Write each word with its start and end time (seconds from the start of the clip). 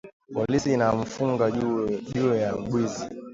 Polisi 0.35 0.67
inamufunga 0.73 1.45
juya 2.13 2.49
bwizi 2.65 3.03